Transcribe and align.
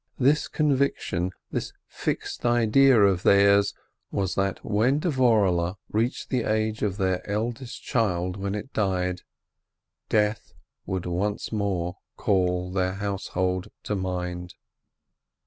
This 0.17 0.47
conviction, 0.47 1.29
this 1.51 1.73
fixed 1.85 2.43
idea 2.43 2.99
of 3.03 3.21
theirs, 3.21 3.75
was 4.09 4.33
that 4.33 4.65
when 4.65 4.97
Dvorehle 4.99 5.77
reached 5.91 6.29
the 6.31 6.41
age 6.41 6.81
of 6.81 6.97
their 6.97 7.21
eldest 7.29 7.83
child 7.83 8.35
when 8.35 8.55
it 8.55 8.73
died, 8.73 9.21
Death 10.09 10.53
would 10.87 11.05
once 11.05 11.51
more 11.51 11.97
call 12.17 12.71
their 12.71 12.93
household 12.95 13.67
to 13.83 13.95
mind. 13.95 14.55